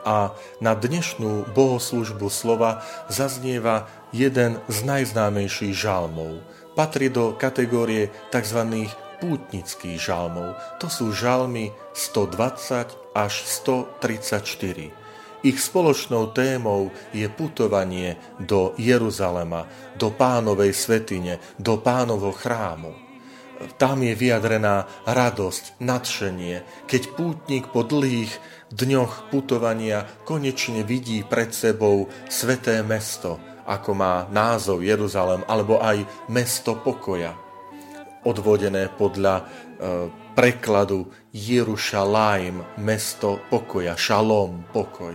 a 0.00 0.32
na 0.64 0.72
dnešnú 0.72 1.52
bohoslužbu 1.52 2.32
slova 2.32 2.80
zaznieva 3.12 3.84
jeden 4.16 4.56
z 4.68 4.78
najznámejších 4.80 5.76
žalmov. 5.76 6.40
Patrí 6.72 7.12
do 7.12 7.36
kategórie 7.36 8.08
tzv. 8.32 8.88
Pútnických 9.20 10.00
žalmov. 10.00 10.56
To 10.80 10.88
sú 10.88 11.12
žalmy 11.14 11.70
120 11.92 13.14
až 13.14 13.34
134. 13.44 14.90
Ich 15.40 15.56
spoločnou 15.56 16.36
témou 16.36 16.92
je 17.16 17.24
putovanie 17.32 18.16
do 18.36 18.76
Jeruzalema, 18.76 19.64
do 19.96 20.12
pánovej 20.12 20.72
svetine, 20.76 21.40
do 21.56 21.80
pánovho 21.80 22.32
chrámu 22.32 23.10
tam 23.76 24.00
je 24.00 24.16
vyjadrená 24.16 24.88
radosť, 25.04 25.84
nadšenie, 25.84 26.88
keď 26.88 27.02
pútnik 27.12 27.68
po 27.68 27.84
dlhých 27.84 28.32
dňoch 28.72 29.28
putovania 29.28 30.08
konečne 30.24 30.80
vidí 30.80 31.20
pred 31.20 31.52
sebou 31.52 32.08
sveté 32.32 32.80
mesto, 32.80 33.36
ako 33.68 33.90
má 33.92 34.24
názov 34.32 34.80
Jeruzalem, 34.80 35.44
alebo 35.44 35.76
aj 35.76 36.08
mesto 36.32 36.72
pokoja, 36.80 37.36
odvodené 38.24 38.92
podľa 38.92 39.34
e, 39.40 39.44
prekladu 40.36 41.10
Jerušalaim, 41.34 42.80
mesto 42.80 43.40
pokoja, 43.48 43.96
šalom, 43.96 44.70
pokoj. 44.72 45.14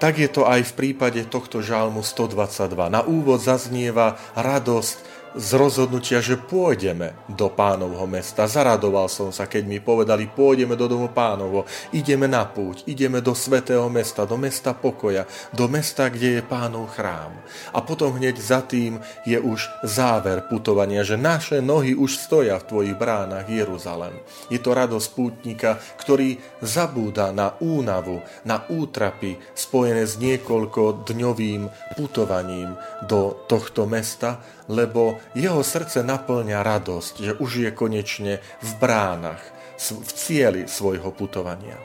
Tak 0.00 0.16
je 0.16 0.32
to 0.32 0.48
aj 0.48 0.64
v 0.64 0.72
prípade 0.72 1.20
tohto 1.28 1.60
žalmu 1.60 2.00
122. 2.00 2.72
Na 2.88 3.04
úvod 3.04 3.44
zaznieva 3.44 4.16
radosť 4.32 5.19
z 5.38 5.50
rozhodnutia, 5.54 6.18
že 6.18 6.34
pôjdeme 6.34 7.14
do 7.30 7.46
pánovho 7.52 8.02
mesta. 8.10 8.50
Zaradoval 8.50 9.06
som 9.06 9.30
sa, 9.30 9.46
keď 9.46 9.62
mi 9.62 9.78
povedali, 9.78 10.26
pôjdeme 10.26 10.74
do 10.74 10.90
domu 10.90 11.06
pánovo, 11.12 11.68
ideme 11.94 12.26
na 12.26 12.42
púť, 12.42 12.82
ideme 12.90 13.22
do 13.22 13.30
svetého 13.36 13.86
mesta, 13.86 14.26
do 14.26 14.34
mesta 14.34 14.74
pokoja, 14.74 15.28
do 15.54 15.70
mesta, 15.70 16.10
kde 16.10 16.40
je 16.40 16.42
pánov 16.42 16.90
chrám. 16.98 17.30
A 17.70 17.78
potom 17.84 18.18
hneď 18.18 18.34
za 18.42 18.66
tým 18.66 18.98
je 19.22 19.38
už 19.38 19.70
záver 19.86 20.42
putovania, 20.50 21.06
že 21.06 21.14
naše 21.14 21.62
nohy 21.62 21.94
už 21.94 22.18
stoja 22.18 22.58
v 22.58 22.66
tvojich 22.66 22.96
bránach 22.98 23.46
Jeruzalem. 23.46 24.18
Je 24.50 24.58
to 24.58 24.74
radosť 24.74 25.08
pútnika, 25.14 25.78
ktorý 26.00 26.42
zabúda 26.58 27.30
na 27.30 27.54
únavu, 27.62 28.18
na 28.42 28.66
útrapy 28.66 29.38
spojené 29.54 30.08
s 30.08 30.18
niekoľko 30.18 31.06
dňovým 31.06 31.94
putovaním 31.94 32.74
do 33.06 33.46
tohto 33.46 33.86
mesta, 33.86 34.42
lebo 34.70 35.19
jeho 35.36 35.62
srdce 35.62 36.02
naplňa 36.02 36.60
radosť, 36.62 37.14
že 37.20 37.32
už 37.38 37.50
je 37.66 37.70
konečne 37.70 38.42
v 38.60 38.70
bránach, 38.80 39.42
v 39.80 40.10
cieli 40.12 40.62
svojho 40.68 41.14
putovania. 41.14 41.78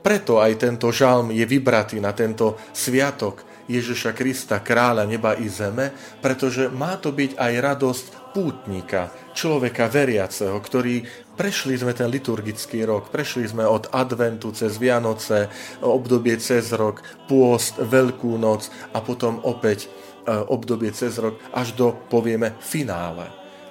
Preto 0.00 0.40
aj 0.40 0.56
tento 0.56 0.88
žalm 0.88 1.34
je 1.34 1.44
vybratý 1.44 2.00
na 2.00 2.16
tento 2.16 2.56
sviatok 2.72 3.44
Ježiša 3.66 4.14
Krista, 4.14 4.62
kráľa 4.62 5.04
neba 5.04 5.34
i 5.34 5.50
zeme, 5.50 5.90
pretože 6.22 6.70
má 6.70 6.96
to 6.96 7.10
byť 7.10 7.34
aj 7.34 7.52
radosť 7.60 8.06
pútnika, 8.30 9.10
človeka 9.34 9.90
veriaceho, 9.90 10.54
ktorý 10.60 11.02
prešli 11.34 11.76
sme 11.76 11.92
ten 11.92 12.06
liturgický 12.08 12.86
rok, 12.86 13.10
prešli 13.10 13.48
sme 13.48 13.66
od 13.66 13.90
adventu 13.90 14.54
cez 14.54 14.78
Vianoce, 14.78 15.50
obdobie 15.82 16.38
cez 16.38 16.70
rok, 16.72 17.02
pôst, 17.26 17.76
Veľkú 17.76 18.38
noc 18.38 18.70
a 18.94 19.02
potom 19.02 19.42
opäť 19.42 19.90
obdobie 20.26 20.90
cez 20.90 21.16
rok 21.22 21.38
až 21.54 21.72
do, 21.78 21.94
povieme, 22.10 22.58
finále. 22.58 23.30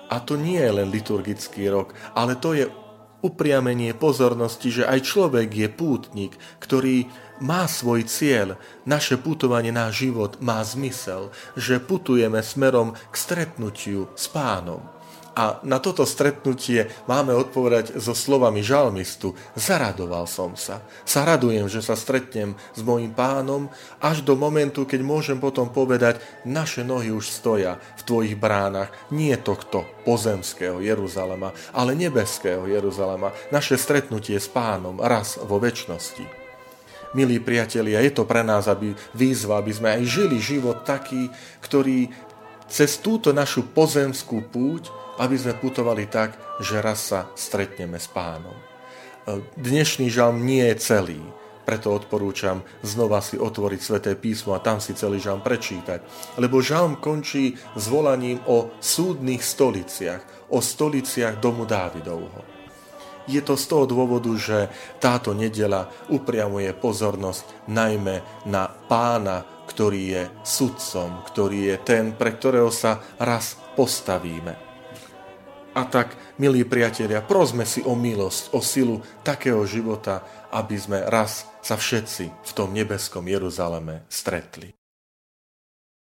A 0.09 0.21
to 0.21 0.39
nie 0.39 0.61
je 0.61 0.71
len 0.71 0.87
liturgický 0.89 1.67
rok, 1.69 1.93
ale 2.13 2.37
to 2.37 2.53
je 2.53 2.65
upriamenie 3.25 3.97
pozornosti, 3.97 4.69
že 4.69 4.83
aj 4.85 4.99
človek 5.01 5.49
je 5.49 5.67
pútnik, 5.67 6.37
ktorý 6.61 7.09
má 7.41 7.65
svoj 7.65 8.05
cieľ, 8.05 8.55
naše 8.85 9.17
putovanie, 9.17 9.73
náš 9.73 10.07
život 10.07 10.37
má 10.39 10.61
zmysel, 10.61 11.33
že 11.57 11.81
putujeme 11.81 12.39
smerom 12.45 12.93
k 12.93 13.15
stretnutiu 13.17 14.13
s 14.13 14.29
pánom. 14.29 14.94
A 15.35 15.59
na 15.67 15.83
toto 15.83 16.07
stretnutie 16.07 16.87
máme 17.11 17.35
odpovedať 17.35 17.99
so 17.99 18.15
slovami 18.15 18.63
žalmistu. 18.63 19.35
Zaradoval 19.59 20.31
som 20.31 20.55
sa. 20.55 20.79
Sa 21.03 21.27
radujem, 21.27 21.67
že 21.67 21.83
sa 21.83 21.99
stretnem 21.99 22.55
s 22.71 22.79
mojim 22.79 23.11
pánom 23.11 23.67
až 23.99 24.23
do 24.23 24.39
momentu, 24.39 24.87
keď 24.87 25.03
môžem 25.03 25.35
potom 25.35 25.67
povedať, 25.67 26.23
naše 26.47 26.87
nohy 26.87 27.11
už 27.11 27.27
stoja 27.27 27.75
v 27.99 28.01
tvojich 28.07 28.39
bránach. 28.39 28.95
Nie 29.11 29.35
tohto 29.35 29.83
pozemského 30.07 30.79
Jeruzalema, 30.79 31.51
ale 31.75 31.99
nebeského 31.99 32.63
Jeruzalema. 32.63 33.35
Naše 33.51 33.75
stretnutie 33.75 34.39
s 34.39 34.47
pánom 34.47 35.03
raz 35.03 35.35
vo 35.35 35.59
väčšnosti. 35.59 36.47
Milí 37.15 37.39
priatelia, 37.39 38.03
je 38.03 38.11
to 38.11 38.27
pre 38.27 38.43
nás 38.43 38.67
aby 38.67 38.91
výzva, 39.15 39.63
aby 39.63 39.71
sme 39.71 39.99
aj 39.99 40.03
žili 40.03 40.35
život 40.39 40.83
taký, 40.83 41.31
ktorý 41.63 42.11
cez 42.69 42.97
túto 42.99 43.31
našu 43.31 43.67
pozemskú 43.71 44.45
púť 44.49 45.05
aby 45.19 45.35
sme 45.39 45.55
putovali 45.55 46.11
tak, 46.11 46.59
že 46.59 46.83
raz 46.83 47.11
sa 47.11 47.31
stretneme 47.35 47.99
s 47.99 48.11
pánom. 48.11 48.55
E, 48.55 48.63
dnešný 49.55 50.11
žalm 50.11 50.43
nie 50.43 50.63
je 50.73 50.77
celý, 50.79 51.21
preto 51.65 51.95
odporúčam 51.95 52.61
znova 52.85 53.25
si 53.25 53.41
otvoriť 53.41 53.79
sväté 53.81 54.11
písmo 54.13 54.53
a 54.53 54.61
tam 54.61 54.77
si 54.77 54.93
celý 54.93 55.17
žalm 55.17 55.41
prečítať. 55.41 56.03
Lebo 56.37 56.61
žalm 56.61 57.01
končí 57.01 57.57
s 57.73 57.85
volaním 57.89 58.37
o 58.45 58.75
súdnych 58.77 59.41
stoliciach, 59.41 60.51
o 60.53 60.61
stoliciach 60.61 61.41
domu 61.41 61.65
Dávidovho. 61.65 62.53
Je 63.25 63.41
to 63.41 63.57
z 63.57 63.65
toho 63.65 63.89
dôvodu, 63.89 64.29
že 64.37 64.69
táto 65.01 65.33
nedela 65.33 65.89
upriamuje 66.13 66.69
pozornosť 66.77 67.65
najmä 67.65 68.45
na 68.45 68.69
pána, 68.69 69.54
ktorý 69.65 70.01
je 70.15 70.23
sudcom, 70.45 71.21
ktorý 71.25 71.73
je 71.73 71.77
ten, 71.81 72.13
pre 72.13 72.33
ktorého 72.33 72.69
sa 72.69 73.01
raz 73.17 73.57
postavíme. 73.75 74.55
A 75.75 75.83
tak, 75.83 76.15
milí 76.39 76.63
priatelia, 76.63 77.19
prosme 77.19 77.67
si 77.67 77.83
o 77.83 77.99
milosť, 77.99 78.55
o 78.55 78.63
silu 78.63 79.03
takého 79.27 79.59
života, 79.67 80.23
aby 80.55 80.79
sme 80.79 81.03
raz 81.03 81.51
sa 81.59 81.75
všetci 81.75 82.31
v 82.31 82.51
tom 82.55 82.71
nebeskom 82.71 83.27
Jeruzaleme 83.27 84.07
stretli. 84.07 84.71